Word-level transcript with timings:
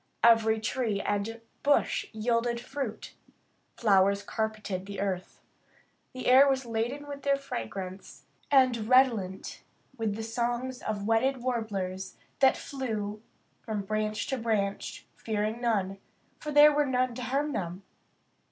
Every 0.23 0.59
tree 0.59 0.99
and 0.99 1.41
bush 1.61 2.07
yielded 2.11 2.59
fruit. 2.59 3.13
Flowers 3.77 4.23
carpeted 4.23 4.87
the 4.87 4.99
earth. 4.99 5.39
The 6.13 6.25
air 6.25 6.49
was 6.49 6.65
laden 6.65 7.05
with 7.05 7.21
their 7.21 7.35
fragrance, 7.37 8.25
and 8.49 8.89
redolent 8.89 9.61
with 9.95 10.15
the 10.15 10.23
songs 10.23 10.81
of 10.81 11.05
wedded 11.05 11.43
warblers 11.43 12.15
that 12.39 12.57
flew 12.57 13.21
from 13.61 13.83
branch 13.83 14.25
to 14.29 14.39
branch, 14.39 15.05
fearing 15.17 15.61
none, 15.61 15.99
for 16.39 16.51
there 16.51 16.71
were 16.73 16.87
none 16.87 17.13
to 17.13 17.21
harm 17.21 17.51
them. 17.51 17.83